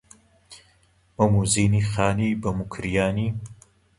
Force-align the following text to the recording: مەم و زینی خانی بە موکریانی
مەم 1.17 1.33
و 1.41 1.43
زینی 1.53 1.83
خانی 1.91 2.29
بە 2.41 2.49
موکریانی 2.57 3.29